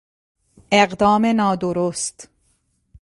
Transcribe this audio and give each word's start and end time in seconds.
اقدام 0.71 1.25
نادرست 1.25 2.29